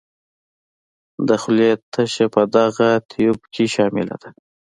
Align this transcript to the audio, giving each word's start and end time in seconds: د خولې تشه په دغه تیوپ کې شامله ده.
د 1.27 1.29
خولې 1.41 1.71
تشه 1.93 2.25
په 2.35 2.41
دغه 2.55 2.87
تیوپ 3.11 3.39
کې 3.53 3.65
شامله 3.75 4.15
ده. 4.21 4.29